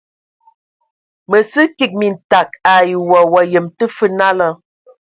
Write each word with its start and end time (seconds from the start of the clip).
Mə 1.29 1.37
sə 1.51 1.61
kig 1.77 1.91
mintag 1.99 2.49
ai 2.73 2.89
wa, 3.09 3.19
wa 3.33 3.41
yəm 3.51 3.67
tə 3.77 3.85
fə 3.95 4.05
nala. 4.19 4.47